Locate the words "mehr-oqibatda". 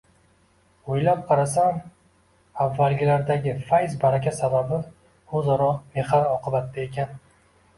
5.99-6.87